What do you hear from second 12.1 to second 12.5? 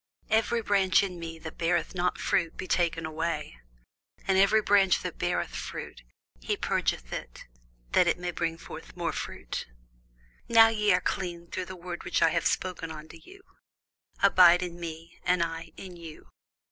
I have